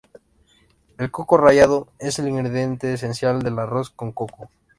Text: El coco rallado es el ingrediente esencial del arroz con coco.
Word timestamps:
El 0.97 1.11
coco 1.11 1.37
rallado 1.37 1.87
es 1.99 2.17
el 2.17 2.27
ingrediente 2.27 2.91
esencial 2.91 3.43
del 3.43 3.59
arroz 3.59 3.91
con 3.91 4.11
coco. 4.11 4.49